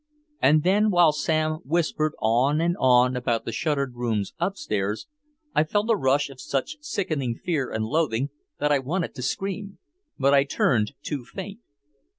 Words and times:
And 0.41 0.63
then 0.63 0.89
while 0.89 1.11
Sam 1.11 1.57
whispered 1.63 2.13
on 2.19 2.59
and 2.59 2.75
on 2.79 3.15
about 3.15 3.45
the 3.45 3.51
shuttered 3.51 3.93
rooms 3.93 4.33
upstairs, 4.39 5.05
I 5.53 5.63
felt 5.63 5.91
a 5.91 5.95
rush 5.95 6.27
of 6.31 6.41
such 6.41 6.77
sickening 6.81 7.35
fear 7.35 7.71
and 7.71 7.85
loathing 7.85 8.31
that 8.57 8.71
I 8.71 8.79
wanted 8.79 9.13
to 9.13 9.21
scream 9.21 9.77
but 10.17 10.33
I 10.33 10.43
turned 10.43 10.93
too 11.03 11.23
faint. 11.23 11.59